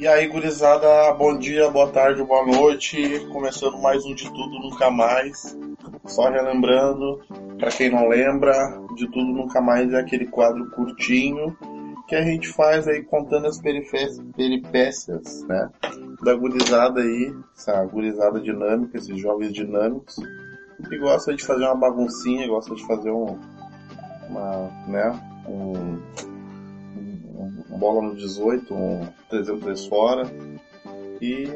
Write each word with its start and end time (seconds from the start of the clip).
E 0.00 0.08
aí, 0.08 0.28
gurizada, 0.28 1.12
bom 1.12 1.36
dia, 1.36 1.68
boa 1.68 1.86
tarde, 1.90 2.22
boa 2.22 2.46
noite. 2.46 3.20
Começando 3.30 3.76
mais 3.76 4.02
um 4.06 4.14
De 4.14 4.24
Tudo 4.24 4.58
Nunca 4.58 4.90
Mais. 4.90 5.54
Só 6.06 6.30
relembrando, 6.30 7.20
para 7.58 7.70
quem 7.70 7.90
não 7.90 8.08
lembra, 8.08 8.80
De 8.96 9.06
Tudo 9.08 9.30
Nunca 9.30 9.60
Mais 9.60 9.92
é 9.92 10.00
aquele 10.00 10.24
quadro 10.24 10.70
curtinho 10.70 11.54
que 12.08 12.16
a 12.16 12.22
gente 12.22 12.48
faz 12.48 12.88
aí 12.88 13.02
contando 13.04 13.46
as 13.46 13.60
peripécias, 13.60 15.42
né? 15.42 15.68
Da 16.24 16.34
gurizada 16.34 17.02
aí, 17.02 17.34
essa 17.54 17.84
gurizada 17.84 18.40
dinâmica, 18.40 18.96
esses 18.96 19.20
jovens 19.20 19.52
dinâmicos, 19.52 20.16
que 20.88 20.96
gosta 20.96 21.34
de 21.34 21.44
fazer 21.44 21.64
uma 21.66 21.76
baguncinha, 21.76 22.48
gosta 22.48 22.74
de 22.74 22.86
fazer 22.86 23.10
um, 23.10 23.38
uma, 24.30 24.70
né, 24.88 25.12
um, 25.46 25.98
um 27.70 27.78
bola 27.78 28.02
no 28.02 28.14
18, 28.14 28.74
um 28.74 29.08
303 29.28 29.86
fora. 29.86 30.22
E 31.20 31.48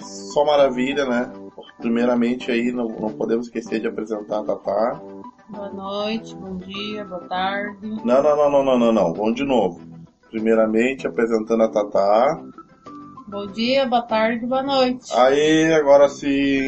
só 0.00 0.44
maravilha, 0.44 1.06
né? 1.06 1.32
Primeiramente 1.78 2.50
aí, 2.50 2.72
não, 2.72 2.88
não 2.88 3.10
podemos 3.10 3.46
esquecer 3.46 3.80
de 3.80 3.86
apresentar 3.86 4.40
a 4.40 4.44
Tatá. 4.44 5.00
Boa 5.48 5.70
noite, 5.70 6.34
bom 6.34 6.56
dia, 6.56 7.04
boa 7.04 7.20
tarde. 7.28 7.88
Não, 8.04 8.22
não, 8.22 8.36
não, 8.36 8.50
não, 8.50 8.64
não, 8.64 8.78
não, 8.78 8.92
não. 8.92 9.14
Vamos 9.14 9.34
de 9.34 9.44
novo. 9.44 9.80
Primeiramente 10.30 11.06
apresentando 11.06 11.62
a 11.62 11.68
Tatá. 11.70 12.42
Bom 13.28 13.46
dia, 13.48 13.86
boa 13.86 14.02
tarde, 14.02 14.46
boa 14.46 14.62
noite. 14.62 15.12
Aí, 15.14 15.72
agora 15.72 16.08
sim. 16.08 16.60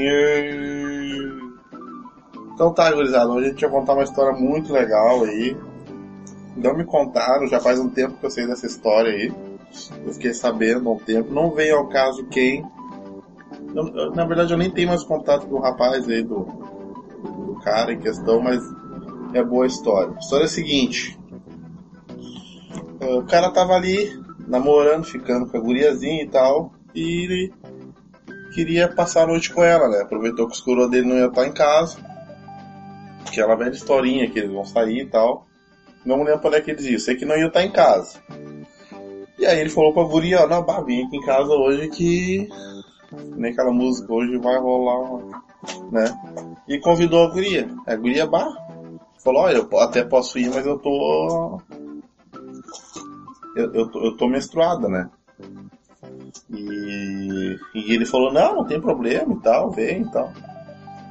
Então 2.55 2.73
tá, 2.75 2.91
gurizada, 2.93 3.31
hoje 3.31 3.47
a 3.47 3.51
gente 3.51 3.61
vai 3.61 3.71
contar 3.71 3.93
uma 3.95 4.03
história 4.05 4.39
muito 4.39 4.73
legal 4.73 5.23
aí. 5.25 5.57
Não 6.59 6.77
me 6.77 6.85
contaram, 6.85 7.47
já 7.47 7.61
faz 7.61 7.79
um 7.79 7.89
tempo 7.89 8.19
que 8.19 8.27
eu 8.27 8.31
sei 8.31 8.47
dessa 8.47 8.67
história 8.67 9.13
aí. 9.13 9.33
Eu 10.05 10.13
fiquei 10.13 10.35
sabendo 10.35 10.89
há 10.89 10.93
um 10.93 10.99
tempo. 10.99 11.33
Não 11.33 11.53
veio 11.53 11.77
ao 11.77 11.89
caso 11.89 12.27
quem. 12.27 12.65
na 14.15 14.25
verdade, 14.25 14.53
eu 14.53 14.59
nem 14.59 14.71
tenho 14.71 14.89
mais 14.89 15.05
contato 15.05 15.47
do 15.47 15.59
rapaz 15.59 16.09
aí, 16.09 16.23
do, 16.23 16.41
do 16.41 17.61
cara 17.63 17.93
em 17.93 18.01
questão, 18.01 18.41
mas 18.41 18.61
é 19.33 19.43
boa 19.43 19.67
história. 19.67 20.15
A 20.17 20.19
história 20.19 20.45
é 20.45 20.47
a 20.47 20.51
seguinte: 20.51 21.19
o 23.01 23.23
cara 23.25 23.51
tava 23.51 23.75
ali 23.75 24.21
namorando, 24.47 25.05
ficando 25.05 25.47
com 25.47 25.57
a 25.57 25.61
guriazinha 25.61 26.25
e 26.25 26.29
tal, 26.29 26.73
e 26.95 27.25
ele 27.25 27.55
queria 28.53 28.89
passar 28.89 29.25
a 29.25 29.27
noite 29.27 29.53
com 29.53 29.63
ela, 29.63 29.89
né? 29.89 30.01
Aproveitou 30.01 30.47
que 30.47 30.55
os 30.55 30.61
coroa 30.61 30.89
dele 30.89 31.07
não 31.07 31.17
ia 31.17 31.27
estar 31.27 31.47
em 31.47 31.53
casa. 31.53 31.99
Aquela 33.27 33.55
velha 33.55 33.71
historinha 33.71 34.29
que 34.29 34.39
eles 34.39 34.51
vão 34.51 34.65
sair 34.65 35.03
e 35.03 35.07
tal. 35.07 35.48
Não 36.09 36.23
lembro 36.23 36.41
quando 36.41 36.55
é 36.55 36.61
que 36.63 36.71
eles 36.71 36.87
iam, 36.87 36.99
sei 36.99 37.17
que 37.17 37.27
não 37.27 37.37
ia 37.37 37.49
estar 37.49 37.63
em 37.63 37.71
casa. 37.71 38.19
E 39.39 39.45
aí 39.45 39.61
ele 39.61 39.69
falou 39.69 39.93
pra 39.93 40.05
guria, 40.05 40.41
ó, 40.41 40.63
bah, 40.63 40.81
vim 40.81 41.05
aqui 41.05 41.19
em 41.19 41.25
casa 41.27 41.53
hoje 41.53 41.89
que 41.89 42.49
nem 43.37 43.53
aquela 43.53 43.71
música 43.71 44.11
hoje 44.11 44.39
vai 44.39 44.59
rolar, 44.59 45.23
né? 45.93 46.05
E 46.67 46.79
convidou 46.81 47.25
a 47.25 47.31
guria. 47.31 47.69
A 47.87 47.95
guria, 47.95 48.27
bah, 48.27 48.51
falou, 49.23 49.43
ó, 49.43 49.51
eu 49.51 49.69
até 49.81 50.03
posso 50.03 50.39
ir, 50.39 50.49
mas 50.49 50.65
eu 50.65 50.79
tô 50.79 51.61
eu, 53.55 53.75
eu, 53.75 53.91
tô, 53.91 54.03
eu 54.03 54.17
tô 54.17 54.29
menstruada, 54.29 54.89
né? 54.89 55.11
E, 56.49 57.59
e 57.75 57.93
ele 57.93 58.07
falou, 58.07 58.33
não, 58.33 58.57
não 58.57 58.65
tem 58.65 58.81
problema 58.81 59.35
e 59.35 59.41
tal, 59.41 59.71
vem 59.71 60.01
e 60.01 60.11
tal. 60.11 60.33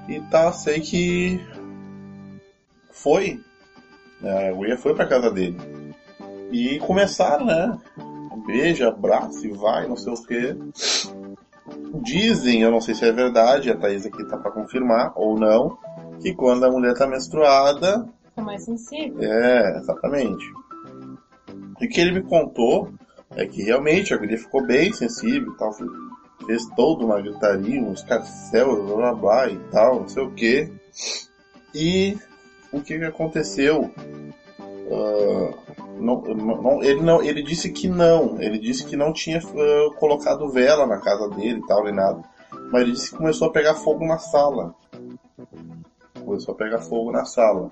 E 0.09 0.19
tá, 0.31 0.51
sei 0.51 0.81
que 0.81 1.39
foi. 2.91 3.39
A 4.23 4.51
guria 4.51 4.77
foi 4.77 4.93
pra 4.93 5.07
casa 5.07 5.31
dele. 5.31 5.57
E 6.51 6.79
começaram, 6.79 7.45
né? 7.45 7.77
Beija, 8.45 8.87
abraço 8.87 9.45
e 9.45 9.51
vai, 9.51 9.87
não 9.87 9.97
sei 9.97 10.13
o 10.13 10.23
que. 10.23 10.55
Dizem, 12.01 12.61
eu 12.61 12.71
não 12.71 12.79
sei 12.79 12.95
se 12.95 13.05
é 13.05 13.11
verdade, 13.11 13.69
a 13.69 13.75
Thaís 13.75 14.05
aqui 14.05 14.23
tá 14.25 14.37
pra 14.37 14.51
confirmar 14.51 15.11
ou 15.15 15.37
não, 15.37 15.77
que 16.21 16.33
quando 16.33 16.63
a 16.63 16.71
mulher 16.71 16.93
tá 16.93 17.05
menstruada. 17.05 18.07
É 18.35 18.41
mais 18.41 18.63
sensível. 18.63 19.21
É, 19.21 19.77
exatamente. 19.77 20.45
E 21.81 21.85
o 21.85 21.89
que 21.89 21.99
ele 21.99 22.13
me 22.13 22.21
contou 22.21 22.89
é 23.35 23.45
que 23.45 23.63
realmente 23.63 24.13
a 24.13 24.17
guria 24.17 24.37
ficou 24.37 24.65
bem 24.65 24.93
sensível 24.93 25.51
e 25.51 25.57
tal. 25.57 25.73
Fez 26.45 26.65
toda 26.75 27.03
uma 27.03 27.19
gritaria, 27.19 27.81
um 27.81 27.91
escarcel, 27.91 28.85
blá 28.85 28.95
blá 28.95 29.13
blá 29.13 29.49
e 29.49 29.57
tal, 29.71 30.01
não 30.01 30.07
sei 30.07 30.23
o 30.23 30.31
que. 30.31 30.71
E 31.75 32.17
o 32.77 32.83
que, 32.83 32.95
aconteceu? 33.03 33.91
Uh, 34.89 35.53
não, 35.99 36.21
não, 36.21 36.83
ele, 36.83 37.01
não, 37.01 37.21
ele 37.21 37.41
disse 37.43 37.71
que 37.71 37.87
não. 37.87 38.41
Ele 38.41 38.57
disse 38.57 38.85
que 38.85 38.95
não 38.95 39.11
tinha 39.11 39.39
uh, 39.39 39.93
colocado 39.95 40.49
vela 40.49 40.85
na 40.85 40.99
casa 40.99 41.29
dele 41.29 41.59
e 41.59 41.67
tal, 41.67 41.83
nem 41.83 41.93
nada. 41.93 42.21
Mas 42.71 42.81
ele 42.81 42.91
disse 42.91 43.11
que 43.11 43.17
começou 43.17 43.47
a 43.47 43.51
pegar 43.51 43.75
fogo 43.75 44.05
na 44.05 44.17
sala. 44.17 44.73
Começou 46.23 46.53
a 46.53 46.57
pegar 46.57 46.79
fogo 46.79 47.11
na 47.11 47.25
sala. 47.25 47.71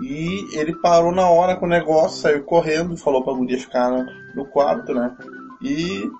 E 0.00 0.58
ele 0.58 0.74
parou 0.76 1.12
na 1.12 1.28
hora 1.28 1.56
com 1.56 1.66
o 1.66 1.68
negócio, 1.68 2.22
saiu 2.22 2.44
correndo, 2.44 2.96
falou 2.96 3.22
pra 3.22 3.34
guria 3.34 3.58
ficar 3.58 3.90
no 4.34 4.46
quarto, 4.46 4.94
né? 4.94 5.14
E 5.62 6.10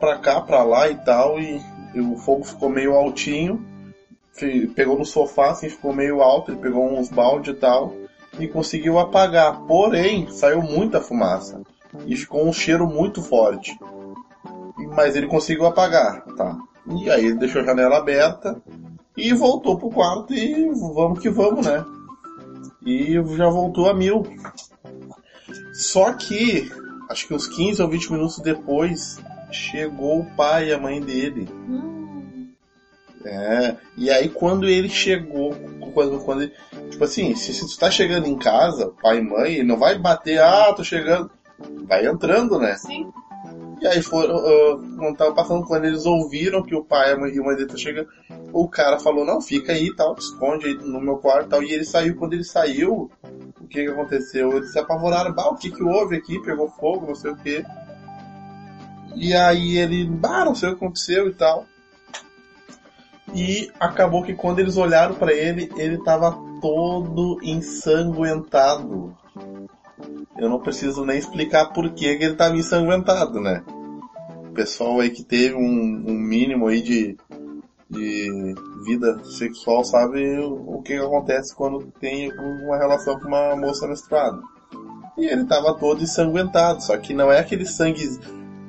pra 0.00 0.18
cá, 0.18 0.40
pra 0.40 0.62
lá 0.62 0.88
e 0.88 0.96
tal, 0.96 1.38
e, 1.38 1.60
e 1.94 2.00
o 2.00 2.16
fogo 2.16 2.44
ficou 2.44 2.70
meio 2.70 2.94
altinho. 2.94 3.71
Pegou 4.74 4.98
no 4.98 5.04
sofá, 5.04 5.50
assim, 5.50 5.68
ficou 5.68 5.92
meio 5.92 6.22
alto, 6.22 6.50
ele 6.50 6.60
pegou 6.60 6.90
uns 6.90 7.10
balde 7.10 7.50
e 7.50 7.54
tal, 7.54 7.94
e 8.38 8.48
conseguiu 8.48 8.98
apagar. 8.98 9.60
Porém, 9.66 10.30
saiu 10.30 10.62
muita 10.62 11.00
fumaça. 11.00 11.60
E 12.06 12.16
ficou 12.16 12.46
um 12.46 12.52
cheiro 12.52 12.86
muito 12.86 13.22
forte. 13.22 13.78
Mas 14.96 15.14
ele 15.14 15.26
conseguiu 15.26 15.66
apagar, 15.66 16.24
tá? 16.36 16.58
E 16.86 17.10
aí 17.10 17.26
ele 17.26 17.38
deixou 17.38 17.60
a 17.60 17.64
janela 17.64 17.98
aberta 17.98 18.60
e 19.16 19.32
voltou 19.34 19.78
pro 19.78 19.90
quarto 19.90 20.32
e 20.34 20.68
vamos 20.70 21.20
que 21.20 21.28
vamos, 21.28 21.66
né? 21.66 21.84
e 22.84 23.14
já 23.36 23.48
voltou 23.48 23.88
a 23.88 23.94
mil. 23.94 24.24
Só 25.72 26.12
que, 26.12 26.70
acho 27.08 27.26
que 27.26 27.34
uns 27.34 27.46
15 27.46 27.82
ou 27.82 27.88
20 27.88 28.12
minutos 28.12 28.38
depois, 28.38 29.20
chegou 29.50 30.20
o 30.20 30.36
pai 30.36 30.68
e 30.68 30.72
a 30.72 30.78
mãe 30.78 31.00
dele. 31.00 31.48
Hum. 31.68 32.01
É, 33.24 33.76
e 33.96 34.10
aí 34.10 34.28
quando 34.28 34.68
ele 34.68 34.88
chegou, 34.88 35.54
quando, 35.94 36.18
quando 36.24 36.42
ele, 36.42 36.52
tipo 36.90 37.04
assim, 37.04 37.34
se, 37.34 37.54
se 37.54 37.66
tu 37.66 37.78
tá 37.78 37.90
chegando 37.90 38.26
em 38.26 38.36
casa, 38.36 38.92
pai 39.00 39.18
e 39.18 39.22
mãe, 39.22 39.54
ele 39.54 39.64
não 39.64 39.78
vai 39.78 39.98
bater, 39.98 40.40
ah, 40.40 40.72
tô 40.72 40.82
chegando. 40.82 41.30
Vai 41.86 42.06
entrando, 42.06 42.58
né? 42.58 42.74
Sim. 42.76 43.12
E 43.80 43.86
aí 43.86 44.00
foram, 44.00 44.36
uh, 44.36 44.96
quando 44.96 45.16
tava 45.16 45.34
passando, 45.34 45.66
quando 45.66 45.84
eles 45.84 46.06
ouviram 46.06 46.62
que 46.62 46.74
o 46.74 46.84
pai 46.84 47.12
a 47.12 47.16
mãe, 47.18 47.32
e 47.34 47.40
a 47.40 47.42
mãe 47.42 47.56
dele 47.56 47.68
tá 47.68 47.76
chegando, 47.76 48.08
o 48.52 48.68
cara 48.68 49.00
falou, 49.00 49.24
não, 49.24 49.40
fica 49.40 49.72
aí 49.72 49.92
tal, 49.96 50.14
esconde 50.14 50.66
aí 50.66 50.74
no 50.74 51.00
meu 51.00 51.16
quarto 51.16 51.48
tal. 51.48 51.62
E 51.64 51.72
ele 51.72 51.84
saiu, 51.84 52.14
quando 52.16 52.34
ele 52.34 52.44
saiu, 52.44 53.10
o 53.60 53.66
que 53.66 53.84
que 53.84 53.90
aconteceu? 53.90 54.56
Eles 54.56 54.70
se 54.70 54.78
apavoraram, 54.78 55.34
bah, 55.34 55.48
o 55.48 55.56
que 55.56 55.70
que 55.70 55.82
houve 55.82 56.16
aqui? 56.16 56.40
Pegou 56.42 56.68
fogo, 56.68 57.08
não 57.08 57.14
sei 57.16 57.32
o 57.32 57.36
que. 57.36 57.64
E 59.16 59.34
aí 59.34 59.76
ele, 59.78 60.06
bah, 60.06 60.44
não 60.44 60.54
sei 60.54 60.68
o 60.68 60.72
que 60.76 60.84
aconteceu 60.84 61.28
e 61.28 61.34
tal. 61.34 61.66
E 63.34 63.70
acabou 63.80 64.22
que 64.22 64.34
quando 64.34 64.58
eles 64.58 64.76
olharam 64.76 65.14
para 65.14 65.32
ele, 65.32 65.70
ele 65.76 65.98
tava 66.04 66.38
todo 66.60 67.38
ensanguentado. 67.42 69.16
Eu 70.36 70.48
não 70.48 70.60
preciso 70.60 71.04
nem 71.04 71.18
explicar 71.18 71.72
por 71.72 71.90
que 71.90 72.06
ele 72.06 72.34
tava 72.34 72.56
ensanguentado, 72.56 73.40
né? 73.40 73.62
O 74.50 74.52
pessoal 74.52 75.00
aí 75.00 75.10
que 75.10 75.24
teve 75.24 75.54
um, 75.54 76.04
um 76.06 76.14
mínimo 76.14 76.66
aí 76.66 76.82
de, 76.82 77.16
de 77.88 78.54
vida 78.84 79.22
sexual 79.24 79.84
sabe 79.84 80.38
o, 80.40 80.82
que 80.82 80.94
acontece 80.94 81.54
quando 81.54 81.92
tem 82.00 82.32
uma 82.38 82.76
relação 82.76 83.18
com 83.18 83.28
uma 83.28 83.56
moça 83.56 83.86
menstruada. 83.86 84.40
E 85.16 85.26
ele 85.26 85.44
tava 85.44 85.74
todo 85.74 86.02
ensanguentado, 86.02 86.82
só 86.82 86.96
que 86.96 87.12
não 87.12 87.30
é 87.30 87.38
aquele 87.38 87.66
sangue. 87.66 88.18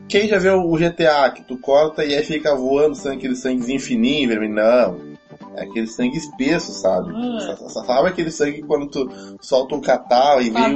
Quem 0.08 0.28
já 0.28 0.38
viu 0.38 0.62
o 0.62 0.78
GTA 0.78 1.32
que 1.32 1.44
tu 1.44 1.58
corta 1.58 2.06
e 2.06 2.14
aí 2.14 2.24
fica 2.24 2.56
voando 2.56 2.96
sangue, 2.96 3.18
aquele 3.18 3.36
sanguezinho 3.36 3.80
fininho, 3.80 4.30
vermelho? 4.30 4.54
Não. 4.54 5.14
É 5.56 5.64
aquele 5.64 5.88
sangue 5.88 6.18
espesso, 6.18 6.74
sabe? 6.74 7.14
Hum. 7.14 7.38
Sabe 7.70 8.10
aquele 8.10 8.32
sangue 8.32 8.64
quando 8.64 8.88
tu 8.88 9.08
solta 9.40 9.76
um 9.76 9.82
catarro 9.82 10.42
e 10.42 10.50
vem 10.50 10.76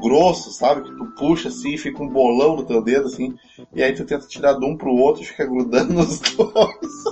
grosso, 0.00 0.50
sabe? 0.50 0.82
Que 0.82 0.96
tu 0.96 1.06
puxa 1.16 1.48
assim, 1.48 1.76
fica 1.76 2.02
um 2.02 2.08
bolão 2.08 2.56
no 2.56 2.64
teu 2.64 2.82
dedo, 2.82 3.06
assim, 3.06 3.34
e 3.72 3.82
aí 3.82 3.94
tu 3.94 4.04
tenta 4.04 4.26
tirar 4.26 4.54
de 4.54 4.64
um 4.64 4.76
pro 4.76 4.90
outro 4.90 5.22
e 5.22 5.26
fica 5.26 5.46
grudando 5.46 5.92
nos 5.94 6.18
dois. 6.18 7.04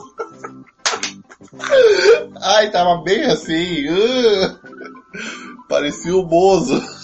Ai, 2.42 2.70
tava 2.70 3.00
bem 3.02 3.24
assim. 3.24 3.88
Uh, 3.88 4.58
parecia 5.68 6.16
o 6.16 6.26
Bozo. 6.26 6.82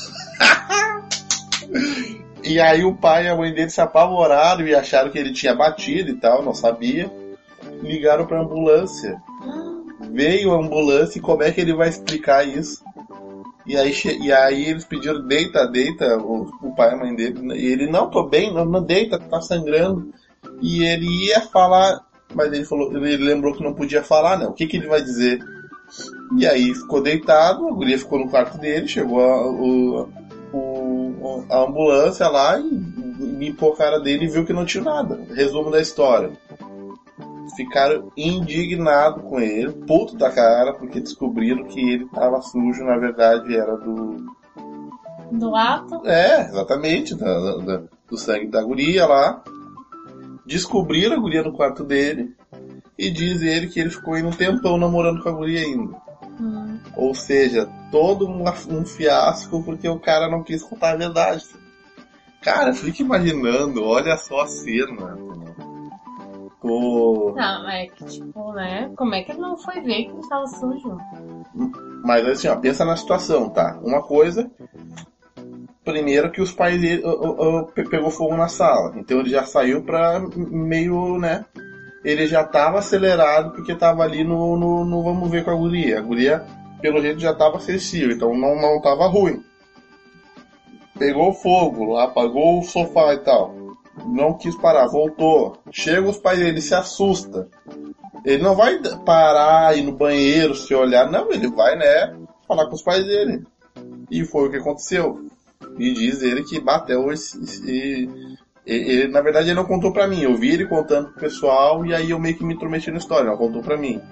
e 2.45 2.61
aí 2.61 2.85
o 2.85 2.95
pai 2.95 3.27
e 3.27 3.29
a 3.29 3.37
mãe 3.37 3.53
dele 3.53 3.71
se 3.71 3.81
apavoraram 3.81 4.67
e 4.67 4.75
acharam 4.75 5.11
que 5.11 5.19
ele 5.19 5.33
tinha 5.33 5.55
batido 5.55 6.11
e 6.11 6.15
tal, 6.17 6.43
não 6.43 6.55
sabia. 6.55 7.11
Ligaram 7.83 8.27
pra 8.27 8.41
ambulância. 8.41 9.21
Veio 10.13 10.53
a 10.53 10.59
ambulância 10.59 11.19
e 11.19 11.23
como 11.23 11.43
é 11.43 11.51
que 11.51 11.61
ele 11.61 11.75
vai 11.75 11.89
explicar 11.89 12.47
isso? 12.47 12.83
E 13.67 13.77
aí, 13.77 13.95
e 14.21 14.31
aí 14.33 14.67
eles 14.67 14.85
pediram, 14.85 15.27
deita, 15.27 15.67
deita, 15.67 16.19
o, 16.19 16.51
o 16.63 16.75
pai 16.75 16.91
e 16.91 16.95
a 16.95 16.97
mãe 16.99 17.15
dele. 17.15 17.41
E 17.55 17.67
ele, 17.67 17.91
não, 17.91 18.11
tô 18.11 18.29
bem, 18.29 18.53
não, 18.53 18.65
não 18.65 18.83
deita, 18.83 19.19
tá 19.19 19.41
sangrando. 19.41 20.13
E 20.61 20.85
ele 20.85 21.07
ia 21.27 21.41
falar, 21.41 22.05
mas 22.35 22.53
ele 22.53 22.65
falou, 22.67 22.95
ele 22.95 23.17
lembrou 23.25 23.55
que 23.55 23.63
não 23.63 23.73
podia 23.75 24.03
falar, 24.03 24.39
né? 24.39 24.47
O 24.47 24.53
que 24.53 24.67
que 24.67 24.77
ele 24.77 24.87
vai 24.87 25.01
dizer? 25.03 25.39
E 26.39 26.47
aí 26.47 26.75
ficou 26.75 27.03
deitado, 27.03 27.67
a 27.67 27.73
guria 27.73 27.99
ficou 27.99 28.19
no 28.19 28.29
quarto 28.29 28.59
dele, 28.59 28.87
chegou 28.87 29.21
a, 29.21 29.47
o- 29.51 30.09
a 31.51 31.63
ambulância 31.63 32.29
lá 32.29 32.59
e 32.59 32.69
limpou 33.21 33.73
a 33.73 33.77
cara 33.77 33.99
dele 34.01 34.25
e 34.25 34.29
viu 34.29 34.45
que 34.45 34.53
não 34.53 34.65
tinha 34.65 34.85
nada. 34.85 35.19
Resumo 35.35 35.71
da 35.71 35.81
história. 35.81 36.31
Ficaram 37.57 38.11
indignados 38.17 39.23
com 39.23 39.39
ele, 39.39 39.71
puto 39.87 40.17
da 40.17 40.31
cara, 40.31 40.73
porque 40.75 41.01
descobriram 41.01 41.65
que 41.65 41.79
ele 41.79 42.07
tava 42.09 42.41
sujo, 42.43 42.85
na 42.85 42.97
verdade 42.97 43.55
era 43.57 43.77
do, 43.77 44.17
Do 45.31 45.55
ato. 45.55 46.03
é, 46.07 46.41
exatamente, 46.49 47.15
da- 47.15 47.57
da- 47.59 47.83
do 48.09 48.17
sangue 48.17 48.49
da 48.49 48.63
guria 48.63 49.07
lá. 49.07 49.43
Descobriram 50.45 51.15
a 51.17 51.19
guria 51.21 51.43
no 51.43 51.53
quarto 51.53 51.85
dele 51.85 52.35
e 52.99 53.11
diz 53.11 53.41
ele 53.41 53.69
que 53.69 53.79
ele 53.81 53.91
ficou 53.91 54.15
aí 54.15 54.23
um 54.23 54.31
tempão 54.31 54.77
namorando 54.77 55.23
com 55.23 55.29
a 55.29 55.33
guria 55.33 55.61
ainda. 55.61 55.97
Ou 56.97 57.15
seja, 57.15 57.69
todo 57.91 58.29
um, 58.29 58.85
fiasco 58.85 59.63
porque 59.63 59.89
o 59.89 59.99
cara 59.99 60.29
não 60.29 60.43
quis 60.43 60.63
contar 60.63 60.91
a 60.93 60.97
verdade. 60.97 61.45
Cara, 62.43 62.73
fica 62.73 63.03
imaginando, 63.03 63.85
olha 63.85 64.17
só 64.17 64.43
a 64.43 64.47
cena. 64.47 65.17
Tô... 66.61 67.35
Não, 67.37 67.69
é 67.69 67.87
que 67.87 68.05
tipo, 68.05 68.53
né? 68.53 68.91
Como 68.97 69.15
é 69.15 69.23
que 69.23 69.33
ele 69.33 69.41
não 69.41 69.57
foi 69.57 69.81
ver 69.81 70.05
que 70.05 70.11
ele 70.11 70.29
tava 70.29 70.47
sujo? 70.47 70.99
Mas 72.03 72.27
assim, 72.27 72.49
ó, 72.49 72.57
pensa 72.57 72.85
na 72.85 72.97
situação, 72.97 73.51
tá? 73.51 73.79
Uma 73.83 74.03
coisa, 74.03 74.51
primeiro 75.85 76.31
que 76.31 76.41
os 76.41 76.53
pais 76.53 76.81
dele 76.81 77.03
ó, 77.05 77.63
pe- 77.65 77.89
pegou 77.89 78.11
fogo 78.11 78.37
na 78.37 78.49
sala, 78.49 78.93
então 78.97 79.21
ele 79.21 79.31
já 79.31 79.45
saiu 79.45 79.83
pra 79.83 80.21
meio, 80.37 81.19
né? 81.19 81.45
Ele 82.03 82.27
já 82.27 82.45
tava 82.45 82.79
acelerado 82.79 83.53
porque 83.53 83.75
tava 83.75 84.03
ali 84.03 84.25
no, 84.25 84.57
no, 84.57 84.85
no 84.85 85.03
vamos 85.03 85.31
ver 85.31 85.45
com 85.45 85.51
a 85.51 85.55
guria. 85.55 85.99
A 85.99 86.03
guria, 86.03 86.45
pelo 86.85 87.01
jeito, 87.01 87.19
já 87.19 87.33
tava 87.33 87.57
acessível, 87.57 88.15
então 88.15 88.37
não, 88.37 88.61
não 88.61 88.79
tava 88.79 89.07
ruim. 89.07 89.43
Pegou 90.99 91.33
fogo, 91.33 91.97
apagou 91.97 92.59
o 92.59 92.63
sofá 92.63 93.15
e 93.15 93.21
tal. 93.21 93.55
Não 94.07 94.35
quis 94.35 94.55
parar, 94.57 94.87
voltou. 94.89 95.57
Chega 95.73 96.07
os 96.07 96.19
pais 96.19 96.39
dele, 96.39 96.61
se 96.61 96.75
assusta. 96.75 97.49
Ele 98.23 98.43
não 98.43 98.55
vai 98.55 98.79
parar, 99.03 99.75
ir 99.79 99.83
no 99.83 99.93
banheiro, 99.93 100.55
se 100.55 100.75
olhar. 100.75 101.11
Não, 101.11 101.33
ele 101.33 101.49
vai, 101.49 101.75
né, 101.75 102.15
falar 102.47 102.67
com 102.67 102.75
os 102.75 102.83
pais 102.83 103.03
dele. 103.03 103.43
E 104.11 104.23
foi 104.27 104.49
o 104.49 104.51
que 104.51 104.59
aconteceu. 104.59 105.25
E 105.79 105.91
diz 105.95 106.21
ele 106.21 106.43
que 106.43 106.61
bateu 106.61 107.11
esse... 107.11 107.43
esse- 107.43 108.11
ele, 108.67 109.09
na 109.09 109.23
verdade, 109.23 109.49
ele 109.49 109.55
não 109.55 109.65
contou 109.65 109.91
pra 109.91 110.07
mim. 110.07 110.21
Eu 110.21 110.37
vi 110.37 110.51
ele 110.51 110.67
contando 110.67 111.09
pro 111.13 111.21
pessoal 111.21 111.85
e 111.87 111.95
aí 111.95 112.11
eu 112.11 112.19
meio 112.19 112.37
que 112.37 112.45
me 112.45 112.53
intrometi 112.55 112.91
na 112.91 112.99
história. 112.99 113.31
Não 113.31 113.39
contou 113.39 113.63
pra 113.63 113.77
mim. 113.79 114.03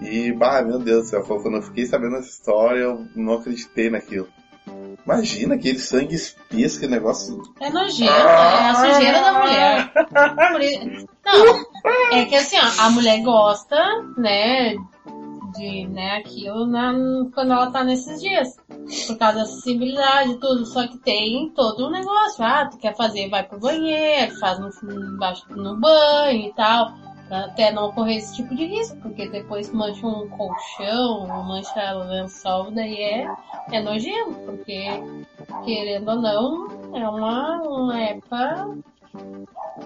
E, 0.00 0.32
bah, 0.32 0.62
meu 0.62 0.78
Deus 0.78 1.04
do 1.04 1.08
céu, 1.10 1.22
quando 1.24 1.56
eu 1.56 1.62
fiquei 1.62 1.86
sabendo 1.86 2.16
essa 2.16 2.28
história, 2.28 2.80
eu 2.80 3.06
não 3.14 3.34
acreditei 3.34 3.90
naquilo. 3.90 4.28
Imagina 5.04 5.54
aquele 5.54 5.78
sangue 5.78 6.14
espessa, 6.14 6.78
aquele 6.78 6.92
negócio. 6.92 7.40
É 7.60 7.70
nojento, 7.70 8.10
é 8.10 8.70
a 8.70 8.74
sujeira 8.74 9.20
da 9.20 9.38
mulher. 9.38 9.92
Não, 11.24 12.18
é 12.18 12.24
que 12.24 12.34
assim, 12.34 12.56
ó, 12.58 12.82
a 12.82 12.90
mulher 12.90 13.22
gosta, 13.22 13.76
né, 14.18 14.74
de, 15.56 15.86
né, 15.86 16.16
aquilo 16.16 16.66
na, 16.66 16.92
quando 17.32 17.52
ela 17.52 17.70
tá 17.70 17.84
nesses 17.84 18.20
dias. 18.20 18.48
Por 19.06 19.16
causa 19.16 19.36
da 19.36 19.42
acessibilidade 19.42 20.32
e 20.32 20.40
tudo. 20.40 20.66
Só 20.66 20.86
que 20.86 20.98
tem 20.98 21.52
todo 21.54 21.86
um 21.86 21.90
negócio. 21.90 22.44
Ah, 22.44 22.68
tu 22.70 22.76
quer 22.78 22.94
fazer, 22.96 23.28
vai 23.28 23.42
pro 23.44 23.58
banheiro, 23.58 24.38
faz 24.38 24.58
no, 24.58 24.70
no 25.56 25.76
banho 25.76 26.46
e 26.46 26.52
tal. 26.54 26.92
Até 27.30 27.72
não 27.72 27.88
ocorrer 27.88 28.18
esse 28.18 28.36
tipo 28.36 28.54
de 28.54 28.66
risco. 28.66 28.96
Porque 28.98 29.28
depois 29.28 29.72
mancha 29.72 30.06
um 30.06 30.28
colchão, 30.28 31.26
mancha 31.26 31.92
lençol, 31.92 32.70
daí 32.70 32.96
é, 32.96 33.28
é 33.72 33.80
nojento. 33.80 34.34
Porque, 34.44 34.86
querendo 35.64 36.08
ou 36.08 36.20
não, 36.20 36.66
é 36.94 37.08
uma, 37.08 37.62
uma 37.62 38.00
época 38.00 38.76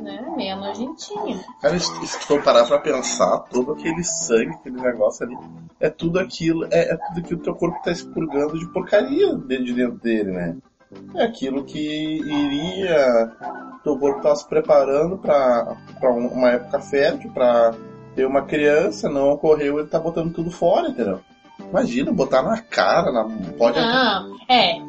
né, 0.01 0.25
meio 0.37 0.57
nojentinha. 0.57 1.45
Cara, 1.61 1.79
se 1.79 1.93
tu 2.21 2.27
for 2.27 2.43
parar 2.43 2.67
pra 2.67 2.79
pensar, 2.79 3.39
todo 3.51 3.73
aquele 3.73 4.03
sangue, 4.05 4.55
aquele 4.55 4.81
negócio 4.81 5.27
ali, 5.27 5.37
é 5.79 5.91
tudo 5.91 6.19
aquilo, 6.19 6.65
é, 6.71 6.93
é 6.93 6.97
tudo 6.97 7.23
que 7.23 7.35
o 7.35 7.39
teu 7.39 7.55
corpo 7.55 7.83
tá 7.83 7.91
expurgando 7.91 8.59
de 8.59 8.69
porcaria 8.73 9.35
de 9.37 9.73
dentro 9.73 9.99
dele, 9.99 10.33
né? 10.33 10.57
É 11.15 11.25
aquilo 11.25 11.65
que 11.65 11.79
iria, 11.79 13.33
teu 13.83 13.99
corpo 13.99 14.23
tá 14.23 14.35
se 14.35 14.47
preparando 14.49 15.17
um- 16.13 16.29
uma 16.29 16.51
época 16.51 16.81
fértil, 16.81 17.31
pra 17.33 17.73
ter 18.15 18.27
uma 18.27 18.43
criança, 18.43 19.09
não 19.09 19.31
ocorreu, 19.31 19.79
ele 19.79 19.89
tá 19.89 19.99
botando 19.99 20.33
tudo 20.33 20.51
fora, 20.51 20.89
entendeu? 20.89 21.21
Imagina, 21.59 22.13
botar 22.13 22.43
na 22.43 22.61
cara, 22.61 23.13
na, 23.13 23.25
pode 23.57 23.79
Não, 23.79 24.37
é. 24.49 24.81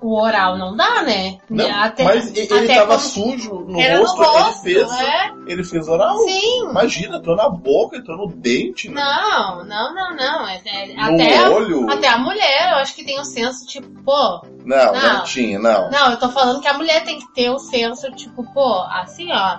O 0.00 0.20
oral 0.20 0.56
não 0.56 0.76
dá, 0.76 1.02
né? 1.02 1.38
Não, 1.50 1.68
Até- 1.82 2.04
mas 2.04 2.28
ele 2.36 2.46
até 2.64 2.74
tava 2.76 2.86
como- 2.96 3.00
sujo 3.00 3.54
no 3.66 3.80
rosto, 3.80 4.16
no 4.18 4.24
rosto, 4.24 4.66
ele 4.68 4.74
fez, 4.84 4.92
é? 5.00 5.30
ele 5.46 5.64
fez 5.64 5.88
oral. 5.88 6.18
Sim. 6.18 6.68
Imagina, 6.70 7.16
entrou 7.16 7.34
na 7.36 7.48
boca, 7.48 7.96
entrou 7.96 8.16
no 8.16 8.28
dente, 8.28 8.88
né? 8.88 8.94
Não, 9.00 9.64
não, 9.64 9.94
não, 9.94 10.16
não. 10.16 10.46
É, 10.48 10.60
é- 10.64 10.94
no 10.94 11.14
até, 11.14 11.38
a, 11.38 11.50
olho. 11.50 11.90
até 11.90 12.08
a 12.08 12.18
mulher, 12.18 12.70
eu 12.72 12.76
acho 12.78 12.94
que 12.94 13.04
tem 13.04 13.18
um 13.20 13.24
senso, 13.24 13.66
tipo, 13.66 13.88
pô. 14.04 14.42
Não, 14.64 14.92
não, 14.92 15.14
Não. 15.18 15.24
tinha, 15.24 15.58
não. 15.58 15.90
Não, 15.90 16.10
eu 16.12 16.16
tô 16.18 16.28
falando 16.28 16.60
que 16.60 16.68
a 16.68 16.74
mulher 16.74 17.02
tem 17.04 17.18
que 17.18 17.32
ter 17.34 17.50
o 17.50 17.58
senso, 17.58 18.10
tipo, 18.12 18.44
pô, 18.52 18.82
assim, 18.92 19.32
ó. 19.32 19.58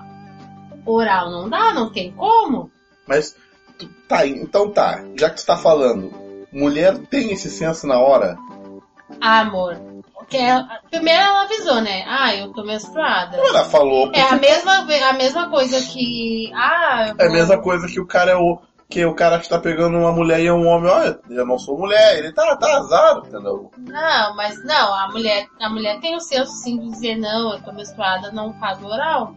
Oral 0.86 1.30
não 1.30 1.50
dá, 1.50 1.74
não 1.74 1.92
tem 1.92 2.12
como. 2.14 2.72
Mas, 3.06 3.36
tá, 4.08 4.26
então 4.26 4.72
tá, 4.72 5.04
já 5.18 5.30
que 5.30 5.38
tu 5.42 5.46
tá 5.46 5.58
falando, 5.58 6.12
mulher 6.52 6.98
tem 7.10 7.32
esse 7.34 7.50
senso 7.50 7.86
na 7.86 8.00
hora? 8.00 8.38
Ah, 9.20 9.42
amor. 9.42 9.78
Que 10.30 10.38
é- 10.38 10.66
primeiro 10.92 11.20
ela 11.22 11.42
avisou, 11.44 11.82
né? 11.82 12.06
Ah, 12.08 12.36
eu 12.36 12.54
tô 12.54 12.64
menstruada. 12.64 13.36
Ela 13.38 13.66
falou, 13.66 14.12
É 14.14 14.22
a 14.22 14.36
mesma, 14.36 14.80
a 15.10 15.14
mesma 15.14 15.50
coisa 15.50 15.82
que. 15.82 16.52
Ah, 16.54 17.06
eu 17.10 17.16
é 17.18 17.24
a 17.26 17.28
vou- 17.28 17.32
mesma 17.36 17.58
coisa 17.62 17.88
que 17.88 18.00
o 18.00 18.06
cara 18.06 18.32
é 18.32 18.36
o. 18.36 18.60
Que 18.88 19.06
o 19.06 19.14
cara 19.14 19.38
que 19.40 19.48
tá 19.48 19.60
pegando 19.60 20.00
uma 20.00 20.12
mulher 20.12 20.40
e 20.40 20.48
é 20.48 20.52
um 20.54 20.66
homem, 20.66 20.90
olha, 20.90 21.20
eu 21.30 21.46
não 21.46 21.60
sou 21.60 21.78
mulher, 21.78 22.18
ele 22.18 22.32
tá, 22.34 22.56
tá 22.56 22.78
azar, 22.78 23.18
entendeu? 23.20 23.70
Não, 23.78 24.36
mas 24.36 24.66
não, 24.66 24.92
a 24.96 25.08
mulher, 25.12 25.46
a 25.62 25.70
mulher 25.70 26.00
tem 26.00 26.16
o 26.16 26.20
senso 26.20 26.52
sim 26.54 26.76
de 26.80 26.90
dizer 26.90 27.16
não, 27.16 27.54
eu 27.54 27.62
tô 27.62 27.72
menstruada, 27.72 28.32
não 28.32 28.52
faz 28.60 28.84
oral. 28.84 29.36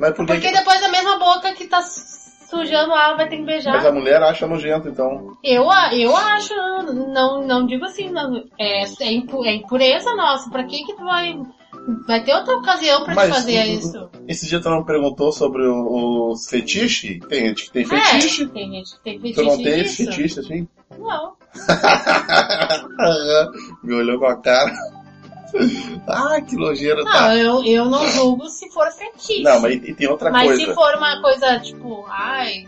Mas 0.00 0.10
por 0.16 0.26
que 0.26 0.32
Porque 0.32 0.48
que- 0.50 0.56
depois 0.58 0.82
a 0.82 0.88
mesma 0.88 1.16
boca 1.20 1.52
que 1.52 1.68
tá 1.68 1.80
sujando 2.48 2.92
ela 2.92 3.14
vai 3.16 3.28
ter 3.28 3.36
que 3.36 3.44
beijar. 3.44 3.72
Mas 3.74 3.86
a 3.86 3.92
mulher 3.92 4.22
acha 4.22 4.46
nojento, 4.46 4.88
então. 4.88 5.36
Eu, 5.44 5.70
a- 5.70 5.94
eu 5.94 6.16
acho, 6.16 6.54
não, 7.12 7.46
não 7.46 7.66
digo 7.66 7.84
assim, 7.84 8.10
não, 8.10 8.36
é, 8.58 8.82
é, 8.82 8.84
é 8.84 9.54
impureza 9.54 10.14
nossa, 10.14 10.48
pra 10.50 10.64
que 10.64 10.84
que 10.84 10.94
tu 10.96 11.04
vai, 11.04 11.38
vai 12.06 12.22
ter 12.24 12.34
outra 12.34 12.56
ocasião 12.56 13.04
pra 13.04 13.14
Mas, 13.14 13.28
te 13.28 13.34
fazer 13.34 13.64
isso? 13.66 14.08
Esse 14.26 14.48
dia 14.48 14.60
tu 14.60 14.70
não 14.70 14.84
perguntou 14.84 15.30
sobre 15.32 15.66
o- 15.66 16.30
os 16.32 16.48
fetiche? 16.48 17.20
Tem 17.28 17.48
gente 17.48 17.64
que 17.66 17.72
tem 17.72 17.82
É, 17.82 17.86
fetiche. 17.86 18.46
tem 18.48 18.70
gente 18.72 18.94
que 18.96 19.02
tem 19.02 19.16
tu 19.18 19.22
fetiche 19.22 19.46
não 19.46 19.56
tem 19.56 19.80
esse 19.80 20.06
disso. 20.06 20.16
fetiche 20.16 20.40
assim? 20.40 20.68
Não. 20.98 21.36
Me 23.82 23.94
olhou 23.94 24.18
com 24.18 24.26
a 24.26 24.36
cara. 24.40 24.70
ah, 26.06 26.40
que 26.40 26.56
nojeira, 26.56 27.02
Não, 27.02 27.12
tá. 27.12 27.36
eu, 27.36 27.64
eu 27.64 27.84
não 27.86 28.06
julgo 28.08 28.48
se 28.48 28.68
for 28.70 28.90
fetiche. 28.92 29.42
Não, 29.42 29.60
mas 29.60 29.74
e 29.74 29.94
tem 29.94 30.08
outra 30.08 30.30
Mas 30.30 30.46
coisa. 30.48 30.64
se 30.66 30.74
for 30.74 30.94
uma 30.96 31.20
coisa 31.22 31.58
tipo, 31.60 32.04
ai. 32.08 32.66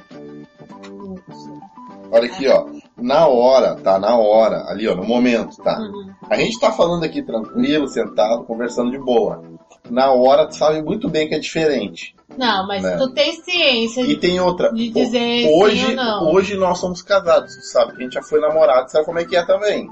Olha 2.12 2.26
aqui, 2.26 2.48
ó. 2.48 2.66
Na 2.96 3.26
hora, 3.28 3.76
tá? 3.76 3.98
Na 3.98 4.16
hora, 4.16 4.64
ali, 4.68 4.86
ó, 4.88 4.94
no 4.94 5.04
momento, 5.04 5.56
tá? 5.62 5.78
uhum. 5.78 6.10
A 6.28 6.36
gente 6.36 6.58
tá 6.60 6.70
falando 6.72 7.04
aqui 7.04 7.22
tranquilo, 7.22 7.88
sentado, 7.88 8.44
conversando 8.44 8.90
de 8.90 8.98
boa. 8.98 9.42
Na 9.88 10.12
hora, 10.12 10.46
tu 10.46 10.56
sabe 10.56 10.82
muito 10.82 11.08
bem 11.08 11.28
que 11.28 11.34
é 11.34 11.38
diferente. 11.38 12.14
Não, 12.36 12.66
mas 12.66 12.82
Né? 12.82 12.96
tu 12.96 13.08
tem 13.12 13.32
ciência 13.42 14.02
E 14.02 14.16
tem 14.16 14.38
outra. 14.40 14.72
de 14.72 14.90
dizer 14.90 15.48
hoje, 15.52 15.94
não. 15.94 16.30
hoje 16.32 16.56
nós 16.56 16.78
somos 16.78 17.00
casados, 17.02 17.54
tu 17.56 17.62
sabe? 17.62 17.92
Que 17.92 18.00
a 18.00 18.04
gente 18.04 18.12
já 18.14 18.22
foi 18.22 18.40
namorado, 18.40 18.90
sabe 18.90 19.04
como 19.06 19.18
é 19.18 19.24
que 19.24 19.36
é 19.36 19.44
também. 19.44 19.88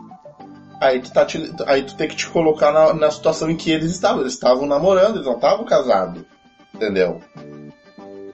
Aí 0.81 1.01
tu, 1.01 1.13
tá 1.13 1.25
te- 1.25 1.53
aí 1.67 1.83
tu 1.83 1.97
tem 1.97 2.07
que 2.09 2.15
te 2.17 2.29
colocar 2.29 2.73
na, 2.73 2.93
na 2.95 3.11
situação 3.11 3.51
em 3.51 3.57
que 3.57 3.71
eles 3.71 3.91
estavam. 3.91 4.21
Eles 4.21 4.35
estavam 4.35 4.67
namorando, 4.67 5.17
eles 5.17 5.27
não 5.27 5.35
estavam 5.35 5.65
casados. 5.65 6.23
Entendeu? 6.75 7.21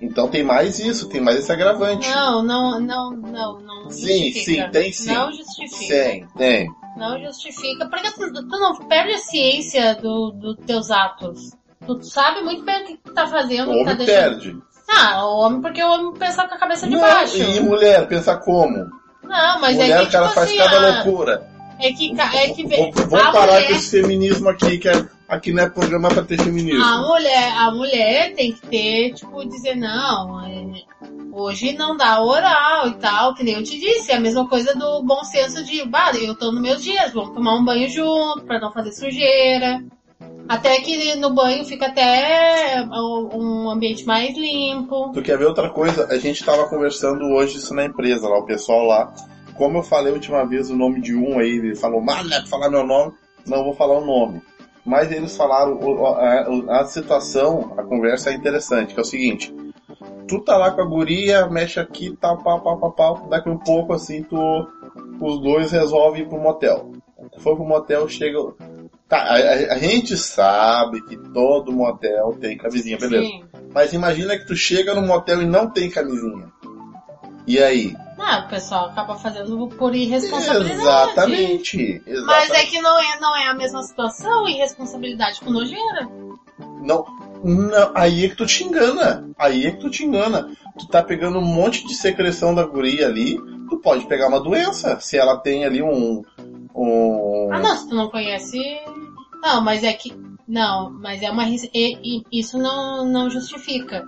Então 0.01 0.29
tem 0.29 0.43
mais 0.43 0.79
isso, 0.79 1.09
tem 1.09 1.21
mais 1.21 1.39
esse 1.39 1.51
agravante. 1.53 2.09
Não, 2.11 2.43
não, 2.43 2.79
não, 2.81 3.11
não, 3.13 3.61
não 3.61 3.91
Sim, 3.91 4.25
justifica. 4.33 4.65
sim, 4.67 4.71
tem 4.71 4.93
sim. 4.93 5.15
Não 5.15 5.33
justifica. 5.33 5.95
Tem, 5.95 6.27
tem. 6.37 6.71
Não 6.97 7.19
justifica. 7.21 7.87
Porque 7.87 8.11
tu, 8.11 8.33
tu 8.33 8.47
não 8.59 8.77
perde 8.87 9.13
a 9.15 9.19
ciência 9.19 9.95
do, 9.97 10.31
dos 10.33 10.57
teus 10.67 10.91
atos. 10.91 11.53
Tu 11.87 12.03
sabe 12.03 12.43
muito 12.43 12.63
bem 12.65 12.83
o 12.83 12.87
que 12.87 12.97
tu 12.99 13.13
tá 13.15 13.27
fazendo, 13.27 13.71
O 13.71 13.75
tá 13.75 13.81
homem 13.81 13.97
deixando. 13.97 14.07
perde. 14.41 14.59
Ah, 14.91 15.25
o 15.27 15.39
homem, 15.39 15.61
porque 15.63 15.83
o 15.83 15.91
homem 15.91 16.13
pensa 16.19 16.47
com 16.47 16.55
a 16.55 16.59
cabeça 16.59 16.87
de 16.87 16.95
Não, 16.95 17.01
baixo. 17.01 17.37
e 17.39 17.61
mulher, 17.61 18.07
pensa 18.07 18.37
como? 18.37 18.91
Não, 19.23 19.61
mas 19.61 19.77
mulher, 19.77 19.99
aí 19.99 20.07
o 20.07 20.11
cara 20.11 20.25
tipo 20.29 20.35
faz 20.35 20.49
assim, 20.51 20.59
cada 20.59 20.77
ah, 20.77 21.03
loucura. 21.05 21.54
É 21.79 21.93
que, 21.93 22.15
é 22.21 22.49
que 22.51 22.65
Vamos 22.67 23.11
parar 23.11 23.53
mulher... 23.55 23.67
com 23.67 23.73
esse 23.75 23.91
feminismo 23.91 24.49
aqui, 24.49 24.79
que 24.79 24.89
é, 24.89 25.07
aqui 25.29 25.53
não 25.53 25.63
é 25.63 25.69
programa 25.69 26.09
pra 26.09 26.23
ter 26.23 26.41
feminismo. 26.41 26.83
A 26.83 26.99
mulher, 26.99 27.53
a 27.57 27.71
mulher 27.71 28.35
tem 28.35 28.53
que 28.53 28.67
ter, 28.67 29.13
tipo, 29.15 29.45
dizer, 29.45 29.75
não, 29.75 30.45
é, 30.47 30.65
hoje 31.33 31.73
não 31.75 31.97
dá 31.97 32.23
oral 32.23 32.89
e 32.89 32.95
tal, 32.95 33.35
que 33.35 33.43
nem 33.43 33.55
eu 33.55 33.63
te 33.63 33.79
disse, 33.79 34.13
é 34.13 34.17
a 34.17 34.21
mesma 34.21 34.49
coisa 34.49 34.75
do 34.75 35.03
bom 35.03 35.25
senso 35.25 35.65
de, 35.65 35.85
bah, 35.85 36.13
eu 36.15 36.35
tô 36.35 36.53
nos 36.53 36.63
meus 36.63 36.83
dias, 36.83 37.13
vamos 37.13 37.35
tomar 37.35 37.55
um 37.55 37.65
banho 37.65 37.89
junto, 37.89 38.43
pra 38.45 38.61
não 38.61 38.73
fazer 38.73 38.93
sujeira. 38.93 39.83
Até 40.47 40.79
que 40.81 41.17
no 41.17 41.31
banho 41.31 41.65
fica 41.65 41.87
até 41.87 42.87
um 42.93 43.71
ambiente 43.71 44.05
mais 44.05 44.37
limpo. 44.37 45.11
Tu 45.13 45.23
quer 45.23 45.39
ver 45.39 45.47
outra 45.47 45.71
coisa? 45.71 46.07
A 46.11 46.19
gente 46.19 46.45
tava 46.45 46.69
conversando 46.69 47.25
hoje 47.35 47.57
isso 47.57 47.75
na 47.75 47.87
empresa 47.87 48.29
lá, 48.29 48.39
o 48.39 48.45
pessoal 48.45 48.85
lá 48.85 49.13
como 49.57 49.79
eu 49.79 49.83
falei 49.83 50.11
a 50.11 50.15
última 50.15 50.45
vez 50.45 50.71
o 50.71 50.77
nome 50.77 51.01
de 51.01 51.15
um 51.15 51.39
aí, 51.39 51.59
ele 51.59 51.75
falou, 51.75 52.01
mas 52.01 52.29
não 52.29 52.37
é 52.37 52.41
pra 52.41 52.49
falar 52.49 52.71
meu 52.71 52.87
nome, 52.87 53.13
não 53.47 53.65
vou 53.65 53.75
falar 53.75 53.99
o 53.99 54.05
nome. 54.05 54.43
Mas 54.85 55.11
eles 55.11 55.37
falaram, 55.37 55.79
a, 56.07 56.81
a 56.81 56.85
situação, 56.85 57.73
a 57.77 57.83
conversa 57.83 58.31
é 58.31 58.35
interessante, 58.35 58.93
que 58.93 59.01
é 59.01 59.03
o 59.03 59.07
seguinte, 59.07 59.55
tu 60.29 60.41
tá 60.41 60.57
lá 60.57 60.71
com 60.71 60.83
a 60.83 60.87
guria, 60.87 61.47
mexe 61.47 61.81
aqui, 61.81 62.17
tal, 62.21 62.43
pau, 62.43 62.61
pau, 62.61 62.79
pau, 62.79 62.93
pau, 62.93 63.29
daqui 63.29 63.49
um 63.49 63.59
pouco 63.59 63.95
assim, 63.95 64.23
tu, 64.23 64.37
os 65.21 65.41
dois 65.41 65.71
resolvem 65.71 66.23
ir 66.23 66.29
pro 66.29 66.39
motel. 66.39 66.93
For 67.39 67.57
pro 67.57 67.65
motel, 67.65 68.07
chega, 68.09 68.39
Tá, 69.09 69.19
a, 69.19 69.75
a, 69.75 69.79
gente 69.79 70.17
sabe 70.17 71.03
que 71.03 71.17
todo 71.17 71.71
motel 71.71 72.37
tem 72.41 72.57
camisinha, 72.57 72.97
beleza. 72.97 73.27
Sim. 73.27 73.45
Mas 73.73 73.93
imagina 73.93 74.37
que 74.39 74.47
tu 74.47 74.57
chega 74.57 74.95
no 74.95 75.03
motel 75.03 75.43
e 75.43 75.47
não 75.47 75.71
tem 75.71 75.91
camisinha. 75.91 76.51
E 77.47 77.63
aí? 77.63 77.97
Ah, 78.19 78.45
o 78.47 78.49
pessoal 78.49 78.87
acaba 78.87 79.17
fazendo 79.17 79.69
por 79.69 79.95
irresponsabilidade. 79.95 80.81
Exatamente, 80.81 82.03
exatamente. 82.07 82.27
Mas 82.27 82.51
é 82.51 82.65
que 82.65 82.81
não 82.81 82.99
é, 82.99 83.21
não 83.21 83.37
é 83.37 83.49
a 83.49 83.55
mesma 83.55 83.83
situação, 83.83 84.49
irresponsabilidade 84.49 85.41
com 85.41 85.51
nojeira. 85.51 86.09
Não, 86.81 87.05
não, 87.45 87.93
aí 87.95 88.25
é 88.25 88.29
que 88.29 88.37
tu 88.37 88.47
te 88.47 88.65
engana. 88.65 89.29
Aí 89.39 89.67
é 89.67 89.73
que 89.73 89.81
tu 89.81 89.91
te 89.91 90.05
engana. 90.05 90.57
Tu 90.79 90.87
tá 90.89 91.03
pegando 91.03 91.39
um 91.39 91.45
monte 91.45 91.87
de 91.87 91.95
secreção 91.95 92.55
da 92.55 92.65
guria 92.65 93.07
ali, 93.07 93.37
tu 93.69 93.79
pode 93.79 94.07
pegar 94.07 94.29
uma 94.29 94.41
doença. 94.41 94.99
Se 95.01 95.19
ela 95.19 95.37
tem 95.37 95.65
ali 95.65 95.83
um. 95.83 96.23
um... 96.75 97.49
Ah 97.53 97.59
não, 97.59 97.77
se 97.77 97.89
tu 97.89 97.95
não 97.95 98.09
conhece. 98.09 98.59
Não, 99.43 99.61
mas 99.63 99.85
é 99.85 99.93
que. 99.93 100.15
Não, 100.47 100.91
mas 100.91 101.23
é 101.23 101.31
uma. 101.31 101.45
Isso 102.33 102.59
não, 102.59 103.05
não 103.05 103.29
justifica. 103.29 104.07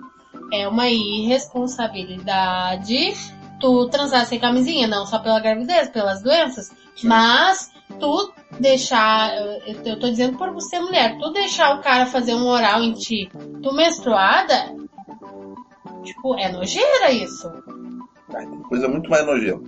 É 0.51 0.67
uma 0.67 0.89
irresponsabilidade 0.89 3.13
tu 3.59 3.87
transar 3.89 4.25
sem 4.25 4.39
camisinha, 4.39 4.87
não 4.87 5.05
só 5.05 5.19
pela 5.19 5.39
gravidez, 5.39 5.89
pelas 5.89 6.21
doenças, 6.21 6.71
Sim. 6.95 7.07
mas 7.07 7.71
tu 7.99 8.31
deixar, 8.59 9.31
eu 9.85 9.99
tô 9.99 10.09
dizendo 10.09 10.37
por 10.37 10.51
você 10.51 10.79
mulher, 10.79 11.17
tu 11.17 11.31
deixar 11.31 11.77
o 11.77 11.81
cara 11.81 12.05
fazer 12.05 12.35
um 12.35 12.47
oral 12.47 12.81
em 12.81 12.93
ti, 12.93 13.29
tu 13.63 13.73
menstruada, 13.73 14.75
tipo, 16.03 16.37
é 16.37 16.51
nojeira 16.51 17.11
isso. 17.11 17.51
Ah, 18.33 18.39
tem 18.39 18.61
coisa 18.63 18.87
muito 18.87 19.09
mais 19.09 19.25
nojenta. 19.25 19.67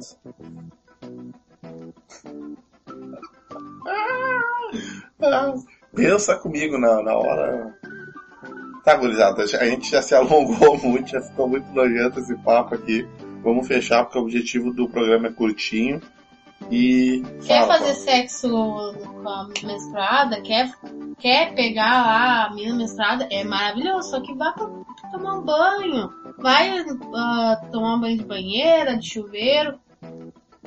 Ah, 5.21 5.53
pensa 5.95 6.35
comigo 6.35 6.77
na, 6.77 7.01
na 7.01 7.15
hora. 7.15 7.78
Tá, 8.89 8.95
gurizada, 8.95 9.43
a 9.43 9.65
gente 9.65 9.91
já 9.91 10.01
se 10.01 10.15
alongou 10.15 10.75
muito, 10.81 11.11
já 11.11 11.21
ficou 11.21 11.47
muito 11.47 11.71
nojento 11.73 12.19
esse 12.19 12.35
papo 12.37 12.73
aqui. 12.73 13.07
Vamos 13.43 13.67
fechar 13.67 14.03
porque 14.03 14.17
o 14.17 14.23
objetivo 14.23 14.73
do 14.73 14.89
programa 14.89 15.27
é 15.27 15.31
curtinho. 15.31 16.01
E. 16.71 17.21
Quer 17.45 17.67
fala, 17.67 17.77
fazer 17.77 17.93
fala. 17.93 18.05
sexo 18.05 18.49
com 18.49 19.29
a 19.29 19.47
menstruada? 19.63 20.41
Quer, 20.41 20.71
quer 21.19 21.53
pegar 21.53 22.01
lá 22.01 22.45
a 22.45 22.49
menina 22.49 22.77
menstruada? 22.77 23.27
É 23.29 23.43
maravilhoso, 23.43 24.09
só 24.09 24.21
que 24.21 24.33
vá 24.33 24.53
pra 24.53 24.67
tomar 25.11 25.37
um 25.37 25.43
banho. 25.43 26.09
Vai 26.39 26.81
uh, 26.81 27.71
tomar 27.71 27.93
um 27.93 27.99
banho 27.99 28.17
de 28.17 28.25
banheira, 28.25 28.97
de 28.97 29.07
chuveiro. 29.07 29.79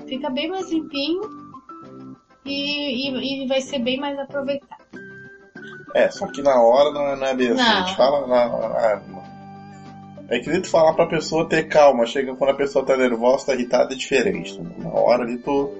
Fica 0.06 0.30
bem 0.30 0.48
mais 0.48 0.70
limpinho 0.70 1.22
e, 2.44 3.10
e, 3.10 3.42
e 3.42 3.48
vai 3.48 3.60
ser 3.60 3.80
bem 3.80 3.98
mais 3.98 4.16
aproveitado. 4.16 4.81
É, 5.94 6.10
só 6.10 6.26
que 6.26 6.42
na 6.42 6.60
hora 6.60 6.90
não 6.90 7.08
é, 7.08 7.16
não 7.16 7.26
é 7.26 7.34
bem 7.34 7.50
assim. 7.50 7.60
A 7.60 7.80
gente 7.82 7.96
fala 7.96 8.26
na, 8.26 8.48
na, 8.48 9.22
é 10.32 10.38
que 10.38 10.60
tu 10.60 10.70
falar 10.70 10.94
pra 10.94 11.06
pessoa 11.06 11.46
ter 11.46 11.68
calma, 11.68 12.06
chega 12.06 12.34
quando 12.34 12.50
a 12.50 12.54
pessoa 12.54 12.84
tá 12.86 12.96
nervosa, 12.96 13.46
tá 13.46 13.54
irritada, 13.54 13.92
é 13.92 13.96
diferente. 13.96 14.58
Na 14.78 14.88
hora 14.88 15.24
ali 15.24 15.36
tu 15.36 15.70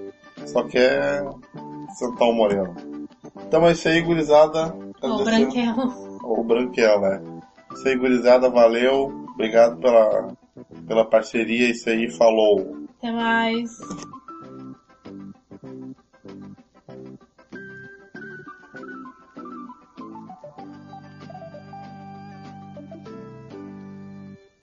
só 0.44 0.62
quer 0.64 1.24
sentar 1.94 2.28
o 2.28 2.34
moreno. 2.34 2.74
Então 3.46 3.66
é 3.66 3.72
isso 3.72 3.88
aí, 3.88 4.02
gurizada. 4.02 4.74
Ou 5.00 5.24
branquel. 5.24 5.74
Ou 6.22 6.44
branquel, 6.44 7.00
né? 7.00 7.22
Isso 7.72 7.88
aí, 7.88 7.96
gurizada, 7.96 8.50
valeu. 8.50 9.26
Obrigado 9.32 9.78
pela, 9.78 10.34
pela 10.86 11.04
parceria, 11.06 11.70
isso 11.70 11.88
aí, 11.88 12.10
falou. 12.10 12.76
Até 12.98 13.10
mais. 13.10 13.70